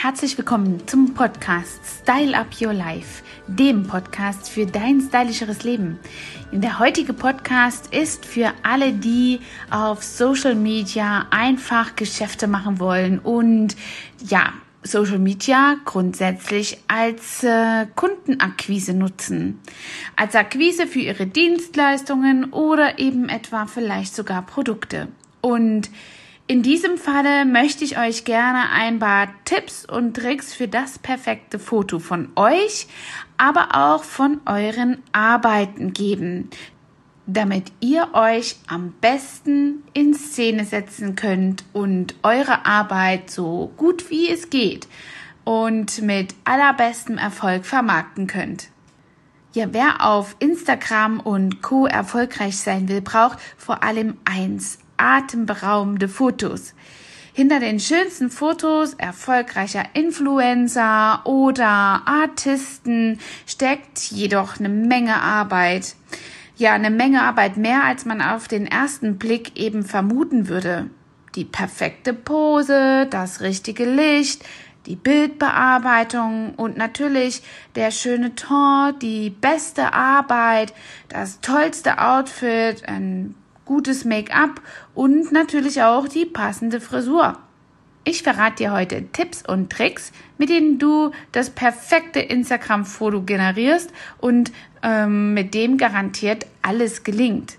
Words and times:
Herzlich 0.00 0.38
willkommen 0.38 0.86
zum 0.86 1.12
Podcast 1.12 1.80
Style 1.84 2.38
Up 2.38 2.46
Your 2.60 2.72
Life, 2.72 3.24
dem 3.48 3.82
Podcast 3.82 4.48
für 4.48 4.64
dein 4.64 5.00
stylischeres 5.00 5.64
Leben. 5.64 5.98
Der 6.52 6.78
heutige 6.78 7.12
Podcast 7.12 7.92
ist 7.92 8.24
für 8.24 8.52
alle, 8.62 8.92
die 8.92 9.40
auf 9.70 10.04
Social 10.04 10.54
Media 10.54 11.26
einfach 11.32 11.96
Geschäfte 11.96 12.46
machen 12.46 12.78
wollen 12.78 13.18
und 13.18 13.74
ja, 14.24 14.52
Social 14.84 15.18
Media 15.18 15.74
grundsätzlich 15.84 16.78
als 16.86 17.42
äh, 17.42 17.86
Kundenakquise 17.96 18.94
nutzen. 18.94 19.58
Als 20.14 20.36
Akquise 20.36 20.86
für 20.86 21.00
ihre 21.00 21.26
Dienstleistungen 21.26 22.52
oder 22.52 23.00
eben 23.00 23.28
etwa 23.28 23.66
vielleicht 23.66 24.14
sogar 24.14 24.46
Produkte. 24.46 25.08
Und 25.40 25.90
in 26.48 26.62
diesem 26.62 26.96
Falle 26.96 27.44
möchte 27.44 27.84
ich 27.84 27.98
euch 27.98 28.24
gerne 28.24 28.70
ein 28.72 28.98
paar 28.98 29.28
Tipps 29.44 29.84
und 29.84 30.16
Tricks 30.16 30.54
für 30.54 30.66
das 30.66 30.98
perfekte 30.98 31.58
Foto 31.58 31.98
von 31.98 32.30
euch, 32.36 32.86
aber 33.36 33.68
auch 33.74 34.02
von 34.02 34.40
euren 34.46 35.02
Arbeiten 35.12 35.92
geben, 35.92 36.48
damit 37.26 37.70
ihr 37.80 38.14
euch 38.14 38.56
am 38.66 38.94
besten 39.02 39.84
in 39.92 40.14
Szene 40.14 40.64
setzen 40.64 41.16
könnt 41.16 41.64
und 41.74 42.14
eure 42.22 42.64
Arbeit 42.64 43.30
so 43.30 43.70
gut 43.76 44.08
wie 44.08 44.30
es 44.30 44.48
geht 44.48 44.88
und 45.44 46.00
mit 46.00 46.34
allerbestem 46.44 47.18
Erfolg 47.18 47.66
vermarkten 47.66 48.26
könnt. 48.26 48.70
Ja, 49.52 49.66
wer 49.72 50.02
auf 50.02 50.34
Instagram 50.38 51.20
und 51.20 51.60
Co 51.60 51.86
erfolgreich 51.86 52.56
sein 52.56 52.88
will, 52.88 53.02
braucht 53.02 53.38
vor 53.58 53.82
allem 53.82 54.16
eins, 54.24 54.78
atemberaubende 54.98 56.08
Fotos. 56.08 56.74
Hinter 57.38 57.60
den 57.60 57.78
schönsten 57.78 58.30
Fotos 58.30 58.94
erfolgreicher 58.94 59.84
Influencer 59.92 61.20
oder 61.24 62.02
Artisten 62.04 63.20
steckt 63.46 64.10
jedoch 64.10 64.58
eine 64.58 64.68
Menge 64.68 65.22
Arbeit. 65.22 65.94
Ja, 66.56 66.72
eine 66.72 66.90
Menge 66.90 67.22
Arbeit 67.22 67.56
mehr, 67.56 67.84
als 67.84 68.04
man 68.04 68.20
auf 68.20 68.48
den 68.48 68.66
ersten 68.66 69.18
Blick 69.18 69.56
eben 69.56 69.84
vermuten 69.84 70.48
würde. 70.48 70.90
Die 71.36 71.44
perfekte 71.44 72.12
Pose, 72.12 73.06
das 73.08 73.40
richtige 73.40 73.84
Licht, 73.84 74.44
die 74.86 74.96
Bildbearbeitung 74.96 76.54
und 76.56 76.76
natürlich 76.76 77.42
der 77.76 77.92
schöne 77.92 78.34
Ton, 78.34 78.98
die 79.00 79.30
beste 79.30 79.92
Arbeit, 79.92 80.74
das 81.08 81.40
tollste 81.40 81.98
Outfit, 82.00 82.88
ein 82.88 83.36
gutes 83.68 84.06
Make-up 84.06 84.62
und 84.94 85.30
natürlich 85.30 85.82
auch 85.82 86.08
die 86.08 86.24
passende 86.24 86.80
Frisur. 86.80 87.38
Ich 88.02 88.22
verrate 88.22 88.64
dir 88.64 88.72
heute 88.72 89.06
Tipps 89.12 89.42
und 89.46 89.70
Tricks, 89.70 90.12
mit 90.38 90.48
denen 90.48 90.78
du 90.78 91.10
das 91.32 91.50
perfekte 91.50 92.20
Instagram-Foto 92.20 93.22
generierst 93.22 93.92
und 94.16 94.50
ähm, 94.82 95.34
mit 95.34 95.52
dem 95.52 95.76
garantiert 95.76 96.46
alles 96.62 97.04
gelingt. 97.04 97.58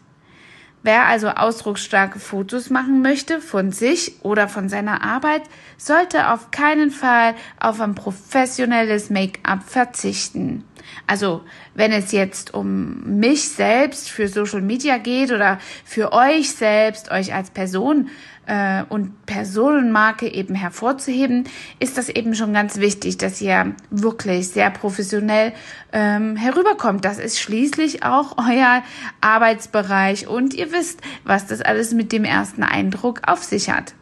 Wer 0.82 1.08
also 1.08 1.28
ausdrucksstarke 1.28 2.20
Fotos 2.20 2.70
machen 2.70 3.02
möchte 3.02 3.42
von 3.42 3.74
sich 3.74 4.24
oder 4.24 4.48
von 4.48 4.70
seiner 4.70 5.04
Arbeit, 5.04 5.42
sollte 5.78 6.30
auf 6.30 6.52
keinen 6.52 6.90
Fall 6.90 7.36
auf 7.60 7.82
ein 7.82 7.96
professionelles 7.96 9.10
Make-up 9.10 9.64
verzichten. 9.64 10.64
Also, 11.06 11.42
wenn 11.76 11.92
es 11.92 12.14
jetzt 12.14 12.54
um 12.54 13.20
mich 13.20 13.50
selbst 13.50 14.10
für 14.10 14.30
Social 14.30 14.62
Media 14.62 14.98
geht 14.98 15.32
oder 15.32 15.60
für 15.84 16.14
euch 16.14 16.52
selbst, 16.52 17.12
euch 17.12 17.34
als 17.34 17.50
Person 17.50 18.10
äh, 18.50 18.84
und 18.90 19.26
Personenmarke 19.28 20.28
eben 20.28 20.56
hervorzuheben, 20.56 21.48
ist 21.80 21.98
das 21.98 22.10
eben 22.10 22.34
schon 22.34 22.52
ganz 22.52 22.78
wichtig, 22.78 23.18
dass 23.18 23.40
ihr 23.40 23.76
wirklich 23.92 24.50
sehr 24.50 24.72
professionell 24.72 25.54
ähm, 25.94 26.36
herüberkommt. 26.36 27.06
Das 27.06 27.20
ist 27.20 27.40
schließlich 27.40 28.04
auch 28.04 28.38
euer 28.50 28.82
Arbeitsbereich 29.22 30.28
und 30.28 30.56
ihr 30.56 30.72
wisst, 30.72 31.02
was 31.24 31.46
das 31.46 31.62
alles 31.62 31.94
mit 31.94 32.12
dem 32.12 32.26
ersten 32.26 32.64
Eindruck 32.64 33.22
auf 33.28 33.44
sich 33.44 33.70
hat. 33.70 33.94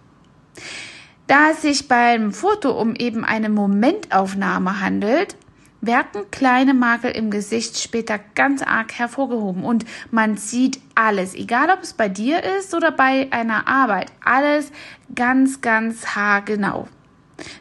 Da 1.27 1.49
es 1.51 1.61
sich 1.61 1.89
beim 1.89 2.31
Foto 2.31 2.71
um 2.71 2.95
eben 2.95 3.25
eine 3.25 3.49
Momentaufnahme 3.49 4.79
handelt, 4.79 5.35
werden 5.81 6.29
kleine 6.31 6.73
Makel 6.73 7.11
im 7.11 7.29
Gesicht 7.29 7.77
später 7.77 8.19
ganz 8.35 8.61
arg 8.61 8.93
hervorgehoben 8.93 9.63
und 9.63 9.85
man 10.11 10.37
sieht 10.37 10.79
alles, 10.95 11.35
egal 11.35 11.69
ob 11.69 11.83
es 11.83 11.93
bei 11.93 12.09
dir 12.09 12.43
ist 12.57 12.73
oder 12.73 12.91
bei 12.91 13.27
einer 13.31 13.67
Arbeit, 13.67 14.11
alles 14.23 14.71
ganz, 15.13 15.61
ganz 15.61 16.15
haargenau. 16.15 16.87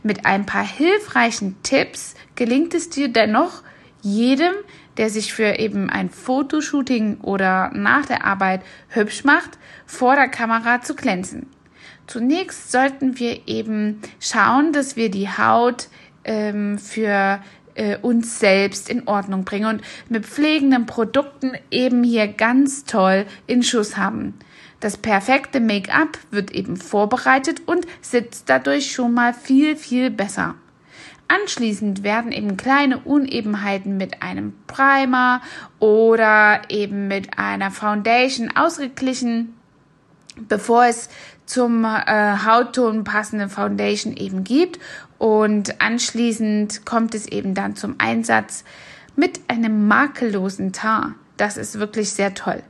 Mit 0.03 0.25
ein 0.25 0.47
paar 0.47 0.67
hilfreichen 0.67 1.57
Tipps 1.63 2.15
gelingt 2.35 2.75
es 2.75 2.89
dir 2.89 3.09
dennoch, 3.09 3.63
jedem, 4.01 4.55
der 4.97 5.11
sich 5.11 5.35
für 5.35 5.59
eben 5.59 5.91
ein 5.91 6.11
Fotoshooting 6.11 7.19
oder 7.21 7.71
nach 7.75 8.07
der 8.07 8.25
Arbeit 8.25 8.63
hübsch 8.89 9.25
macht, 9.25 9.59
vor 9.85 10.15
der 10.15 10.29
Kamera 10.29 10.81
zu 10.81 10.95
glänzen. 10.95 11.51
Zunächst 12.07 12.71
sollten 12.71 13.19
wir 13.19 13.49
eben 13.49 14.01
schauen, 14.21 14.73
dass 14.73 14.97
wir 14.97 15.11
die 15.11 15.29
Haut 15.29 15.89
ähm, 16.25 16.79
für 16.79 17.41
äh, 17.77 17.97
uns 17.99 18.39
selbst 18.39 18.89
in 18.89 19.07
Ordnung 19.07 19.45
bringen 19.45 19.67
und 19.67 19.83
mit 20.09 20.27
pflegenden 20.27 20.87
Produkten 20.87 21.53
eben 21.71 22.03
hier 22.03 22.29
ganz 22.29 22.85
toll 22.85 23.27
in 23.47 23.63
Schuss 23.63 23.97
haben. 23.97 24.35
Das 24.81 24.97
perfekte 24.99 25.61
Make-up 25.61 26.19
wird 26.31 26.51
eben 26.51 26.77
vorbereitet 26.77 27.63
und 27.67 27.87
sitzt 28.01 28.49
dadurch 28.49 28.93
schon 28.93 29.15
mal 29.15 29.33
viel, 29.33 29.77
viel 29.77 30.11
besser. 30.11 30.55
Anschließend 31.29 32.03
werden 32.05 32.31
eben 32.31 32.57
kleine 32.57 32.99
Unebenheiten 32.99 33.97
mit 33.97 34.23
einem 34.23 34.53
Primer 34.69 35.41
oder 35.81 36.63
eben 36.69 37.09
mit 37.09 37.37
einer 37.39 37.73
Foundation 37.73 38.55
ausgeglichen, 38.55 39.55
bevor 40.49 40.85
es 40.85 41.09
zum 41.47 41.85
äh, 41.85 42.37
Hautton 42.45 43.05
passende 43.05 43.49
Foundation 43.49 44.17
eben 44.17 44.45
gibt 44.45 44.79
und 45.19 45.81
anschließend 45.81 46.85
kommt 46.85 47.15
es 47.15 47.27
eben 47.27 47.55
dann 47.55 47.77
zum 47.77 47.97
Einsatz 47.99 48.65
mit 49.17 49.41
einem 49.49 49.87
makellosen 49.89 50.73
Teint. 50.73 51.15
Das 51.37 51.57
ist 51.57 51.79
wirklich 51.79 52.11
sehr 52.11 52.35
toll. 52.35 52.63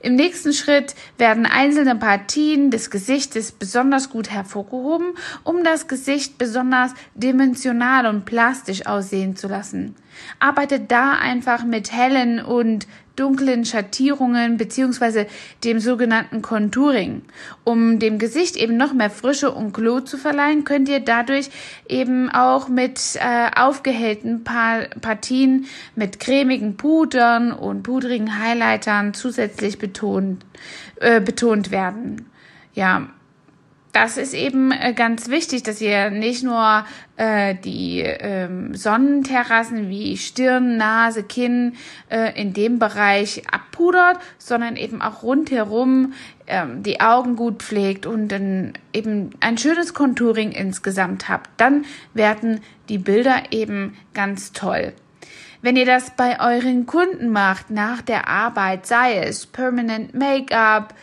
Im 0.00 0.14
nächsten 0.14 0.52
Schritt 0.52 0.94
werden 1.18 1.46
einzelne 1.46 1.96
Partien 1.96 2.70
des 2.70 2.90
Gesichtes 2.90 3.52
besonders 3.52 4.10
gut 4.10 4.30
hervorgehoben, 4.30 5.14
um 5.42 5.64
das 5.64 5.88
Gesicht 5.88 6.38
besonders 6.38 6.92
dimensional 7.14 8.06
und 8.06 8.24
plastisch 8.24 8.86
aussehen 8.86 9.36
zu 9.36 9.48
lassen. 9.48 9.94
Arbeitet 10.38 10.90
da 10.90 11.12
einfach 11.12 11.64
mit 11.64 11.92
hellen 11.92 12.44
und 12.44 12.86
dunklen 13.20 13.64
Schattierungen 13.64 14.56
beziehungsweise 14.56 15.26
dem 15.62 15.78
sogenannten 15.78 16.40
Contouring. 16.40 17.22
Um 17.64 17.98
dem 17.98 18.18
Gesicht 18.18 18.56
eben 18.56 18.76
noch 18.76 18.94
mehr 18.94 19.10
Frische 19.10 19.50
und 19.50 19.74
Glow 19.74 20.00
zu 20.00 20.16
verleihen, 20.16 20.64
könnt 20.64 20.88
ihr 20.88 21.00
dadurch 21.00 21.50
eben 21.88 22.30
auch 22.30 22.68
mit 22.68 22.98
äh, 23.16 23.50
aufgehellten 23.54 24.42
pa 24.42 24.86
Partien 25.00 25.66
mit 25.94 26.18
cremigen 26.18 26.76
Pudern 26.76 27.52
und 27.52 27.82
pudrigen 27.82 28.38
Highlightern 28.38 29.12
zusätzlich 29.12 29.78
betont, 29.78 30.44
äh, 30.96 31.20
betont 31.20 31.70
werden. 31.70 32.26
Ja, 32.72 33.08
das 33.92 34.16
ist 34.16 34.34
eben 34.34 34.70
äh, 34.70 34.92
ganz 34.94 35.28
wichtig, 35.28 35.62
dass 35.62 35.80
ihr 35.80 36.10
nicht 36.10 36.44
nur 36.44 36.84
äh, 37.16 37.54
die 37.56 38.00
ähm, 38.00 38.74
Sonnenterrassen 38.74 39.88
wie 39.88 40.16
Stirn, 40.16 40.76
Nase, 40.76 41.24
Kinn 41.24 41.74
äh, 42.08 42.40
in 42.40 42.52
dem 42.52 42.78
Bereich 42.78 43.42
abpudert, 43.50 44.18
sondern 44.38 44.76
eben 44.76 45.02
auch 45.02 45.22
rundherum 45.22 46.12
ähm, 46.46 46.82
die 46.82 47.00
Augen 47.00 47.34
gut 47.34 47.62
pflegt 47.62 48.06
und 48.06 48.28
dann 48.28 48.74
eben 48.92 49.30
ein 49.40 49.58
schönes 49.58 49.92
Contouring 49.92 50.52
insgesamt 50.52 51.28
habt. 51.28 51.50
Dann 51.56 51.84
werden 52.14 52.60
die 52.88 52.98
Bilder 52.98 53.44
eben 53.50 53.96
ganz 54.14 54.52
toll. 54.52 54.92
Wenn 55.62 55.76
ihr 55.76 55.84
das 55.86 56.16
bei 56.16 56.40
euren 56.40 56.86
Kunden 56.86 57.30
macht 57.30 57.70
nach 57.70 58.00
der 58.00 58.28
Arbeit, 58.28 58.86
sei 58.86 59.18
es 59.18 59.46
Permanent 59.46 60.14
Make-up, 60.14 60.94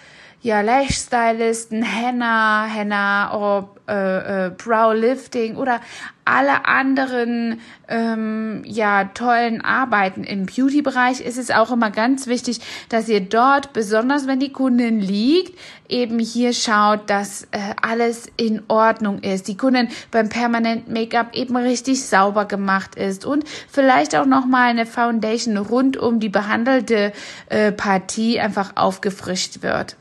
ja, 0.42 0.62
Lash-Stylisten, 0.62 1.82
Henna, 1.82 2.66
Henna, 2.66 3.34
oder, 3.36 3.70
äh, 3.88 4.48
äh, 4.48 4.50
Brow-Lifting 4.50 5.56
oder 5.56 5.80
alle 6.26 6.66
anderen 6.66 7.62
ähm, 7.88 8.62
ja 8.66 9.06
tollen 9.06 9.62
Arbeiten 9.62 10.26
im 10.26 10.46
Beauty-Bereich 10.46 11.22
ist 11.22 11.38
es 11.38 11.52
auch 11.52 11.72
immer 11.72 11.90
ganz 11.90 12.28
wichtig, 12.28 12.60
dass 12.90 13.08
ihr 13.08 13.22
dort, 13.22 13.72
besonders 13.72 14.28
wenn 14.28 14.42
die 14.42 14.52
Kundin 14.52 15.00
liegt, 15.00 15.58
eben 15.88 16.20
hier 16.20 16.52
schaut, 16.52 17.10
dass 17.10 17.44
äh, 17.52 17.74
alles 17.82 18.28
in 18.36 18.62
Ordnung 18.68 19.20
ist. 19.20 19.48
Die 19.48 19.56
Kundin 19.56 19.88
beim 20.12 20.28
permanent 20.28 20.90
Make-up 20.90 21.34
eben 21.34 21.56
richtig 21.56 22.06
sauber 22.06 22.44
gemacht 22.44 22.96
ist 22.96 23.26
und 23.26 23.46
vielleicht 23.70 24.16
auch 24.16 24.26
noch 24.26 24.46
mal 24.46 24.70
eine 24.70 24.86
Foundation 24.86 25.56
rund 25.56 25.96
um 25.96 26.20
die 26.20 26.30
behandelte 26.30 27.14
äh, 27.48 27.72
Partie 27.72 28.40
einfach 28.40 28.76
aufgefrischt 28.76 29.64
wird. 29.64 29.96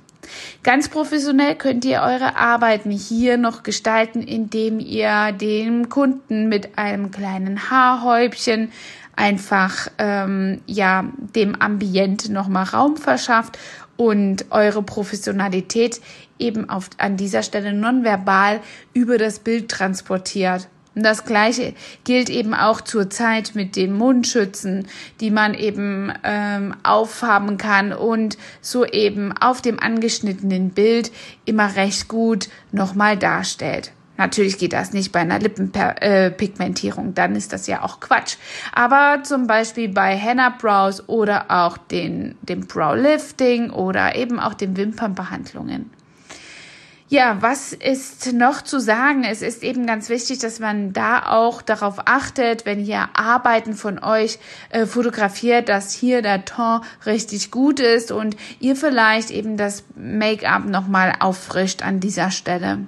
Ganz 0.63 0.89
professionell 0.89 1.55
könnt 1.55 1.85
ihr 1.85 2.01
eure 2.03 2.37
Arbeiten 2.37 2.91
hier 2.91 3.37
noch 3.37 3.63
gestalten, 3.63 4.23
indem 4.23 4.81
ihr 4.81 5.33
dem 5.33 5.89
Kunden 5.89 6.49
mit 6.49 6.79
einem 6.79 7.11
kleinen 7.11 7.71
Haarhäubchen 7.71 8.71
einfach 9.17 9.89
ähm, 9.99 10.61
ja 10.67 11.05
dem 11.35 11.55
Ambiente 11.61 12.33
nochmal 12.33 12.65
Raum 12.65 12.97
verschafft 12.97 13.59
und 13.97 14.47
eure 14.51 14.83
Professionalität 14.83 16.01
eben 16.39 16.69
auf, 16.69 16.91
an 16.99 17.17
dieser 17.17 17.43
Stelle 17.43 17.73
nonverbal 17.73 18.61
über 18.93 19.19
das 19.19 19.39
Bild 19.39 19.71
transportiert. 19.71 20.69
Und 20.97 21.03
das 21.03 21.27
Gleiche 21.27 21.75
gilt 22.05 22.31
eben 22.31 22.55
auch 22.55 22.81
zur 22.81 23.11
Zeit 23.11 23.55
mit 23.55 23.77
den 23.77 23.93
Mundschützen, 23.93 24.89
die 25.21 25.31
man 25.31 25.53
eben 25.53 26.11
ähm, 26.25 26.75
aufhaben 26.83 27.59
kann 27.59 27.93
und 27.93 28.39
so 28.63 28.87
eben 28.87 29.37
auf 29.37 29.61
dem 29.61 29.79
angeschnittenen 29.79 30.71
Bild 30.71 31.13
immer 31.45 31.77
recht 31.77 32.09
gut 32.09 32.49
nochmal 32.73 33.19
darstellt. 33.19 33.93
Natürlich 34.17 34.57
geht 34.57 34.73
das 34.73 34.95
nicht 34.95 35.13
bei 35.13 35.21
einer 35.21 35.39
Lippenpigmentierung, 35.39 37.13
dann 37.15 37.37
ist 37.37 37.53
das 37.53 37.67
ja 37.67 37.83
auch 37.83 38.01
Quatsch. 38.01 38.37
Aber 38.73 39.23
zum 39.23 39.47
Beispiel 39.47 39.91
bei 39.91 40.17
Henna 40.17 40.49
Brows 40.49 41.07
oder 41.11 41.51
auch 41.51 41.77
den, 41.77 42.37
dem 42.41 42.67
Brow 42.67 42.97
Lifting 42.97 43.69
oder 43.69 44.15
eben 44.15 44.41
auch 44.41 44.55
den 44.55 44.79
Wimpernbehandlungen. 44.79 45.91
Ja, 47.09 47.41
was 47.41 47.73
ist 47.73 48.33
noch 48.33 48.63
zu 48.63 48.81
sagen? 48.81 49.23
Es 49.23 49.41
ist 49.41 49.63
eben 49.63 49.87
ganz 49.87 50.09
wichtig, 50.09 50.41
dass 50.41 50.59
man 50.59 50.93
da 50.93 51.31
auch 51.31 51.63
darauf 51.63 52.01
achtet, 52.05 52.67
wenn 52.67 52.85
ihr 52.85 53.09
Arbeiten 53.15 53.75
von 53.75 54.03
euch 54.03 54.41
äh, 54.71 54.87
fotografiert, 54.87 55.69
dass 55.69 55.93
hier 55.93 56.21
der 56.21 56.45
Ton 56.45 56.81
richtig 57.05 57.53
gut 57.53 57.79
ist 57.79 58.11
und 58.11 58.37
ihr 58.59 58.75
vielleicht 58.75 59.31
eben 59.31 59.57
das 59.57 59.85
Make-up 59.95 60.65
nochmal 60.65 61.15
auffrischt 61.21 61.83
an 61.83 62.01
dieser 62.01 62.33
Stelle. 62.33 62.81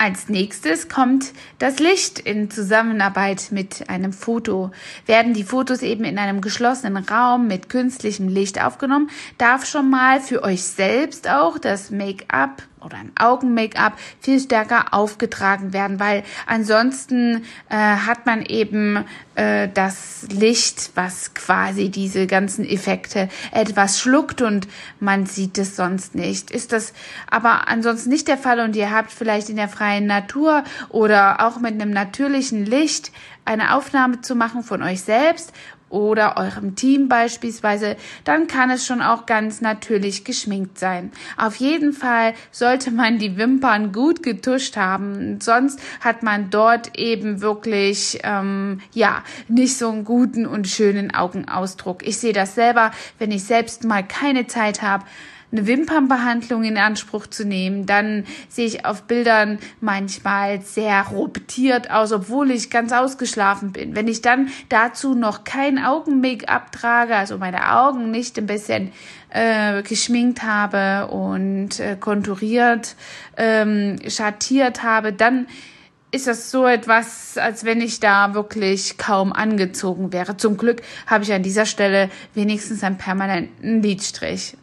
Als 0.00 0.28
nächstes 0.28 0.88
kommt 0.88 1.32
das 1.58 1.80
Licht 1.80 2.20
in 2.20 2.52
Zusammenarbeit 2.52 3.48
mit 3.50 3.90
einem 3.90 4.12
Foto. 4.12 4.70
Werden 5.06 5.34
die 5.34 5.42
Fotos 5.42 5.82
eben 5.82 6.04
in 6.04 6.18
einem 6.18 6.40
geschlossenen 6.40 7.04
Raum 7.04 7.48
mit 7.48 7.68
künstlichem 7.68 8.28
Licht 8.28 8.62
aufgenommen, 8.62 9.10
darf 9.38 9.66
schon 9.66 9.90
mal 9.90 10.20
für 10.20 10.44
euch 10.44 10.62
selbst 10.62 11.28
auch 11.28 11.58
das 11.58 11.90
Make-up 11.90 12.62
oder 12.84 12.96
ein 12.96 13.12
Augen-Make-up 13.18 13.94
viel 14.20 14.40
stärker 14.40 14.92
aufgetragen 14.92 15.72
werden, 15.72 16.00
weil 16.00 16.22
ansonsten 16.46 17.44
äh, 17.68 17.76
hat 17.76 18.26
man 18.26 18.42
eben 18.42 19.04
äh, 19.34 19.68
das 19.72 20.26
Licht, 20.30 20.90
was 20.94 21.34
quasi 21.34 21.90
diese 21.90 22.26
ganzen 22.26 22.64
Effekte 22.64 23.28
etwas 23.52 24.00
schluckt 24.00 24.42
und 24.42 24.68
man 25.00 25.26
sieht 25.26 25.58
es 25.58 25.76
sonst 25.76 26.14
nicht. 26.14 26.50
Ist 26.50 26.72
das 26.72 26.92
aber 27.30 27.68
ansonsten 27.68 28.10
nicht 28.10 28.28
der 28.28 28.38
Fall 28.38 28.60
und 28.60 28.76
ihr 28.76 28.90
habt 28.90 29.12
vielleicht 29.12 29.48
in 29.48 29.56
der 29.56 29.68
freien 29.68 30.06
Natur 30.06 30.64
oder 30.88 31.46
auch 31.46 31.60
mit 31.60 31.72
einem 31.72 31.90
natürlichen 31.90 32.64
Licht 32.64 33.12
eine 33.44 33.74
Aufnahme 33.74 34.20
zu 34.20 34.34
machen 34.34 34.62
von 34.62 34.82
euch 34.82 35.00
selbst 35.00 35.52
oder 35.90 36.36
eurem 36.36 36.74
Team 36.74 37.08
beispielsweise, 37.08 37.96
dann 38.24 38.46
kann 38.46 38.70
es 38.70 38.86
schon 38.86 39.00
auch 39.00 39.26
ganz 39.26 39.60
natürlich 39.60 40.24
geschminkt 40.24 40.78
sein. 40.78 41.12
Auf 41.36 41.56
jeden 41.56 41.92
Fall 41.92 42.34
sollte 42.50 42.90
man 42.90 43.18
die 43.18 43.36
Wimpern 43.36 43.92
gut 43.92 44.22
getuscht 44.22 44.76
haben, 44.76 45.40
sonst 45.40 45.80
hat 46.00 46.22
man 46.22 46.50
dort 46.50 46.98
eben 46.98 47.40
wirklich 47.40 48.20
ähm, 48.22 48.80
ja 48.92 49.22
nicht 49.48 49.76
so 49.76 49.88
einen 49.88 50.04
guten 50.04 50.46
und 50.46 50.68
schönen 50.68 51.14
Augenausdruck. 51.14 52.06
Ich 52.06 52.18
sehe 52.18 52.32
das 52.32 52.54
selber, 52.54 52.90
wenn 53.18 53.30
ich 53.30 53.44
selbst 53.44 53.84
mal 53.84 54.06
keine 54.06 54.46
Zeit 54.46 54.82
habe 54.82 55.04
eine 55.50 55.66
Wimpernbehandlung 55.66 56.64
in 56.64 56.76
Anspruch 56.76 57.26
zu 57.26 57.44
nehmen. 57.44 57.86
Dann 57.86 58.24
sehe 58.48 58.66
ich 58.66 58.84
auf 58.84 59.04
Bildern 59.04 59.58
manchmal 59.80 60.60
sehr 60.60 61.02
robtiert 61.08 61.90
aus, 61.90 62.12
obwohl 62.12 62.50
ich 62.50 62.70
ganz 62.70 62.92
ausgeschlafen 62.92 63.72
bin. 63.72 63.96
Wenn 63.96 64.08
ich 64.08 64.20
dann 64.20 64.48
dazu 64.68 65.14
noch 65.14 65.44
kein 65.44 65.78
Augen-Make-up 65.78 66.72
trage, 66.72 67.16
also 67.16 67.38
meine 67.38 67.72
Augen 67.74 68.10
nicht 68.10 68.38
ein 68.38 68.46
bisschen 68.46 68.92
äh, 69.30 69.82
geschminkt 69.82 70.42
habe 70.42 71.10
und 71.10 71.80
äh, 71.80 71.96
konturiert, 71.98 72.94
ähm, 73.36 73.98
schattiert 74.06 74.82
habe, 74.82 75.12
dann 75.12 75.46
ist 76.10 76.26
das 76.26 76.50
so 76.50 76.66
etwas, 76.66 77.36
als 77.36 77.64
wenn 77.64 77.80
ich 77.82 78.00
da 78.00 78.32
wirklich 78.32 78.96
kaum 78.96 79.32
angezogen 79.32 80.12
wäre. 80.12 80.36
Zum 80.36 80.56
Glück 80.56 80.80
habe 81.06 81.24
ich 81.24 81.32
an 81.32 81.42
dieser 81.42 81.66
Stelle 81.66 82.08
wenigstens 82.34 82.82
einen 82.82 82.96
permanenten 82.96 83.82
Lidstrich. 83.82 84.56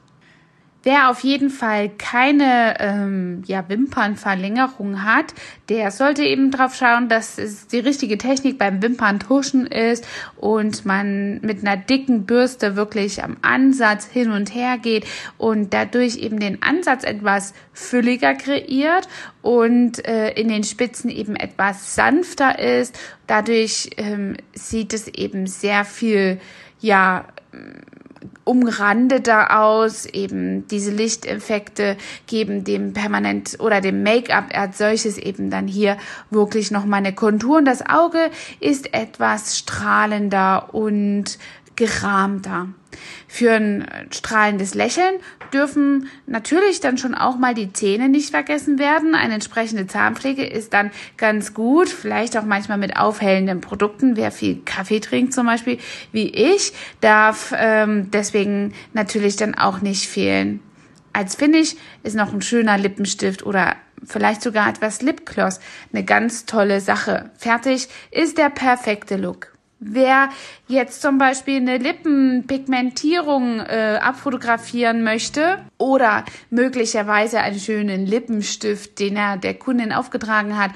Wer 0.85 1.09
auf 1.09 1.21
jeden 1.21 1.49
Fall 1.49 1.89
keine 1.89 2.75
ähm, 2.79 3.41
ja, 3.47 3.67
Wimpernverlängerung 3.67 5.03
hat, 5.03 5.33
der 5.67 5.89
sollte 5.89 6.21
eben 6.21 6.51
drauf 6.51 6.75
schauen, 6.75 7.09
dass 7.09 7.39
es 7.39 7.65
die 7.65 7.79
richtige 7.79 8.19
Technik 8.19 8.59
beim 8.59 8.83
Wimperntuschen 8.83 9.65
ist 9.65 10.07
und 10.37 10.85
man 10.85 11.41
mit 11.41 11.61
einer 11.61 11.75
dicken 11.75 12.27
Bürste 12.27 12.75
wirklich 12.75 13.23
am 13.23 13.37
Ansatz 13.41 14.05
hin 14.05 14.29
und 14.29 14.53
her 14.53 14.77
geht 14.77 15.07
und 15.39 15.73
dadurch 15.73 16.17
eben 16.17 16.39
den 16.39 16.61
Ansatz 16.61 17.03
etwas 17.03 17.55
fülliger 17.73 18.35
kreiert 18.35 19.07
und 19.41 20.07
äh, 20.07 20.33
in 20.33 20.49
den 20.49 20.63
Spitzen 20.63 21.09
eben 21.09 21.35
etwas 21.35 21.95
sanfter 21.95 22.59
ist. 22.59 22.95
Dadurch 23.25 23.89
ähm, 23.97 24.37
sieht 24.53 24.93
es 24.93 25.07
eben 25.07 25.47
sehr 25.47 25.83
viel 25.83 26.39
ja 26.79 27.25
umrandeter 28.43 29.59
aus. 29.59 30.05
Eben 30.05 30.67
diese 30.67 30.91
Lichteffekte 30.91 31.97
geben 32.27 32.63
dem 32.63 32.93
permanent 32.93 33.57
oder 33.59 33.81
dem 33.81 34.03
Make-up 34.03 34.55
als 34.57 34.77
solches 34.77 35.17
eben 35.17 35.49
dann 35.49 35.67
hier 35.67 35.97
wirklich 36.29 36.71
nochmal 36.71 36.99
eine 36.99 37.13
Kontur. 37.13 37.57
Und 37.57 37.65
das 37.65 37.85
Auge 37.87 38.29
ist 38.59 38.93
etwas 38.93 39.57
strahlender 39.57 40.73
und 40.73 41.37
gerahmter. 41.75 42.69
Für 43.27 43.53
ein 43.53 43.87
strahlendes 44.11 44.73
Lächeln 44.73 45.15
dürfen 45.53 46.07
natürlich 46.25 46.79
dann 46.79 46.97
schon 46.97 47.15
auch 47.15 47.37
mal 47.37 47.53
die 47.53 47.73
Zähne 47.73 48.09
nicht 48.09 48.29
vergessen 48.29 48.79
werden. 48.79 49.15
Eine 49.15 49.35
entsprechende 49.35 49.87
Zahnpflege 49.87 50.45
ist 50.45 50.73
dann 50.73 50.91
ganz 51.17 51.53
gut, 51.53 51.89
vielleicht 51.89 52.37
auch 52.37 52.45
manchmal 52.45 52.77
mit 52.77 52.97
aufhellenden 52.97 53.61
Produkten. 53.61 54.15
Wer 54.15 54.31
viel 54.31 54.61
Kaffee 54.63 54.99
trinkt 54.99 55.33
zum 55.33 55.45
Beispiel, 55.45 55.77
wie 56.11 56.29
ich, 56.29 56.73
darf 57.01 57.53
ähm, 57.57 58.09
deswegen 58.11 58.73
natürlich 58.93 59.35
dann 59.35 59.55
auch 59.55 59.81
nicht 59.81 60.07
fehlen. 60.07 60.61
Als 61.13 61.35
Finish 61.35 61.75
ist 62.03 62.15
noch 62.15 62.33
ein 62.33 62.41
schöner 62.41 62.77
Lippenstift 62.77 63.45
oder 63.45 63.75
vielleicht 64.03 64.41
sogar 64.41 64.69
etwas 64.69 65.01
Lipgloss 65.01 65.59
eine 65.93 66.03
ganz 66.03 66.45
tolle 66.45 66.81
Sache. 66.81 67.31
Fertig 67.37 67.87
ist 68.11 68.37
der 68.37 68.49
perfekte 68.49 69.15
Look. 69.15 69.54
Wer 69.79 70.29
jetzt 70.67 71.01
zum 71.01 71.17
Beispiel 71.17 71.57
eine 71.57 71.77
Lippenpigmentierung 71.77 73.59
äh, 73.59 73.99
abfotografieren 74.01 75.03
möchte 75.03 75.59
oder 75.77 76.23
möglicherweise 76.49 77.41
einen 77.41 77.59
schönen 77.59 78.05
Lippenstift, 78.05 78.99
den 78.99 79.17
er 79.17 79.37
der 79.37 79.55
Kundin 79.55 79.91
aufgetragen 79.91 80.57
hat, 80.57 80.71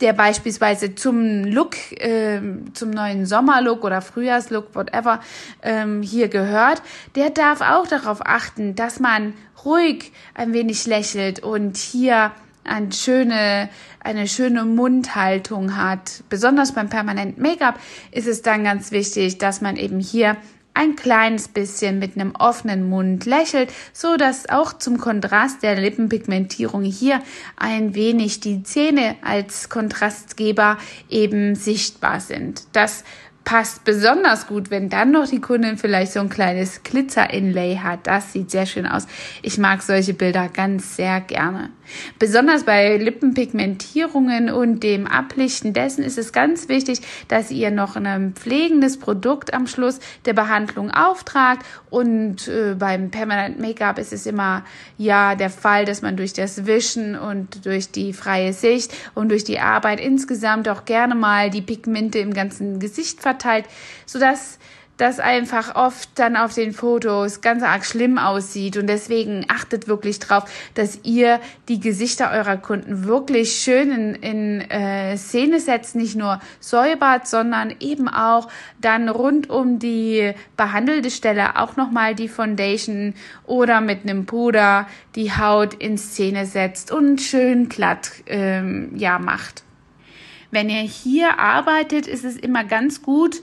der 0.00 0.12
beispielsweise 0.14 0.94
zum 0.94 1.44
Look, 1.44 1.76
äh, 1.92 2.40
zum 2.72 2.90
neuen 2.90 3.24
Sommerlook 3.24 3.84
oder 3.84 4.00
Frühjahrslook, 4.00 4.74
whatever, 4.74 5.20
ähm, 5.62 6.02
hier 6.02 6.28
gehört, 6.28 6.82
der 7.14 7.30
darf 7.30 7.60
auch 7.60 7.86
darauf 7.86 8.20
achten, 8.24 8.74
dass 8.74 8.98
man 8.98 9.34
ruhig 9.64 10.12
ein 10.34 10.52
wenig 10.52 10.86
lächelt 10.86 11.40
und 11.40 11.76
hier 11.76 12.32
eine 12.64 12.92
schöne, 12.92 13.68
eine 14.00 14.28
schöne 14.28 14.64
Mundhaltung 14.64 15.76
hat. 15.76 16.22
Besonders 16.28 16.72
beim 16.72 16.88
permanenten 16.88 17.42
Make-up 17.42 17.78
ist 18.12 18.26
es 18.26 18.42
dann 18.42 18.64
ganz 18.64 18.90
wichtig, 18.90 19.38
dass 19.38 19.60
man 19.60 19.76
eben 19.76 20.00
hier 20.00 20.36
ein 20.72 20.96
kleines 20.96 21.48
bisschen 21.48 21.98
mit 21.98 22.14
einem 22.14 22.34
offenen 22.36 22.88
Mund 22.88 23.26
lächelt, 23.26 23.72
so 23.92 24.16
dass 24.16 24.48
auch 24.48 24.72
zum 24.72 24.98
Kontrast 24.98 25.62
der 25.62 25.80
Lippenpigmentierung 25.80 26.82
hier 26.82 27.20
ein 27.56 27.94
wenig 27.94 28.40
die 28.40 28.62
Zähne 28.62 29.16
als 29.22 29.68
Kontrastgeber 29.68 30.78
eben 31.08 31.54
sichtbar 31.54 32.20
sind. 32.20 32.64
Das 32.72 33.04
passt 33.44 33.84
besonders 33.84 34.46
gut, 34.46 34.70
wenn 34.70 34.88
dann 34.88 35.12
noch 35.12 35.28
die 35.28 35.40
Kundin 35.40 35.76
vielleicht 35.76 36.12
so 36.12 36.20
ein 36.20 36.28
kleines 36.28 36.82
Glitzer-Inlay 36.82 37.76
hat. 37.82 38.06
Das 38.06 38.32
sieht 38.32 38.50
sehr 38.50 38.66
schön 38.66 38.86
aus. 38.86 39.06
Ich 39.42 39.58
mag 39.58 39.82
solche 39.82 40.14
Bilder 40.14 40.48
ganz 40.48 40.96
sehr 40.96 41.20
gerne. 41.20 41.70
Besonders 42.18 42.64
bei 42.64 42.96
Lippenpigmentierungen 42.96 44.50
und 44.50 44.82
dem 44.82 45.06
Ablichten 45.06 45.72
dessen 45.72 46.04
ist 46.04 46.18
es 46.18 46.32
ganz 46.32 46.68
wichtig, 46.68 47.00
dass 47.28 47.50
ihr 47.50 47.70
noch 47.70 47.96
ein 47.96 48.34
pflegendes 48.34 48.98
Produkt 48.98 49.54
am 49.54 49.66
Schluss 49.66 49.98
der 50.24 50.34
Behandlung 50.34 50.90
auftragt. 50.90 51.64
Und 51.88 52.46
äh, 52.46 52.76
beim 52.78 53.10
Permanent 53.10 53.58
Make-up 53.58 53.98
ist 53.98 54.12
es 54.12 54.26
immer 54.26 54.64
ja 54.98 55.34
der 55.34 55.50
Fall, 55.50 55.84
dass 55.84 56.02
man 56.02 56.16
durch 56.16 56.32
das 56.32 56.66
Wischen 56.66 57.18
und 57.18 57.66
durch 57.66 57.90
die 57.90 58.12
freie 58.12 58.52
Sicht 58.52 58.94
und 59.14 59.30
durch 59.30 59.44
die 59.44 59.58
Arbeit 59.58 60.00
insgesamt 60.00 60.68
auch 60.68 60.84
gerne 60.84 61.14
mal 61.14 61.50
die 61.50 61.62
Pigmente 61.62 62.18
im 62.20 62.32
ganzen 62.32 62.78
Gesicht 62.78 63.20
verteilt, 63.30 63.66
sodass 64.06 64.58
das 65.00 65.18
einfach 65.18 65.76
oft 65.76 66.10
dann 66.16 66.36
auf 66.36 66.54
den 66.54 66.72
Fotos 66.72 67.40
ganz 67.40 67.62
arg 67.62 67.86
schlimm 67.86 68.18
aussieht. 68.18 68.76
Und 68.76 68.86
deswegen 68.86 69.46
achtet 69.48 69.88
wirklich 69.88 70.18
drauf, 70.18 70.44
dass 70.74 71.00
ihr 71.04 71.40
die 71.68 71.80
Gesichter 71.80 72.30
eurer 72.30 72.58
Kunden 72.58 73.04
wirklich 73.04 73.52
schön 73.52 73.90
in, 73.90 74.14
in 74.16 74.60
äh, 74.70 75.16
Szene 75.16 75.58
setzt, 75.58 75.96
nicht 75.96 76.16
nur 76.16 76.40
säubert, 76.60 77.26
sondern 77.26 77.74
eben 77.80 78.08
auch 78.08 78.48
dann 78.80 79.08
rund 79.08 79.48
um 79.48 79.78
die 79.78 80.34
behandelte 80.58 81.10
Stelle 81.10 81.56
auch 81.56 81.76
nochmal 81.76 82.14
die 82.14 82.28
Foundation 82.28 83.14
oder 83.46 83.80
mit 83.80 84.02
einem 84.02 84.26
Puder 84.26 84.86
die 85.14 85.32
Haut 85.32 85.72
in 85.72 85.96
Szene 85.96 86.44
setzt 86.44 86.92
und 86.92 87.22
schön 87.22 87.70
glatt 87.70 88.10
ähm, 88.26 88.92
ja 88.96 89.18
macht. 89.18 89.64
Wenn 90.50 90.68
ihr 90.68 90.82
hier 90.82 91.38
arbeitet, 91.38 92.06
ist 92.06 92.24
es 92.24 92.36
immer 92.36 92.64
ganz 92.64 93.02
gut, 93.02 93.42